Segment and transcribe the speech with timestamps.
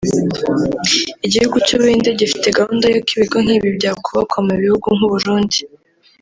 [1.25, 5.57] Igihugu cy’u Buhinde gifite gahunda y’uko ibigo nk’ibi byakubakwa mu bihugu nk’u Burundi